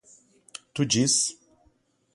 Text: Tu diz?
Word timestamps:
Tu 0.73 0.87
diz? 0.89 1.37